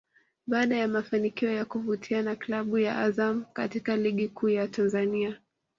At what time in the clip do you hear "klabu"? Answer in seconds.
2.35-2.77